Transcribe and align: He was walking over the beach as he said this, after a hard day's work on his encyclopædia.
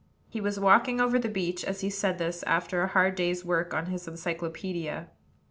He 0.29 0.41
was 0.41 0.59
walking 0.59 0.99
over 0.99 1.19
the 1.19 1.29
beach 1.29 1.63
as 1.63 1.81
he 1.81 1.91
said 1.91 2.17
this, 2.17 2.41
after 2.47 2.81
a 2.81 2.87
hard 2.87 3.13
day's 3.13 3.45
work 3.45 3.71
on 3.75 3.85
his 3.85 4.07
encyclopædia. 4.07 5.09